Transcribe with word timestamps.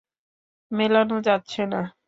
মেলানো 0.71 1.15
যাচ্ছে 1.21 1.61
না। 1.67 1.81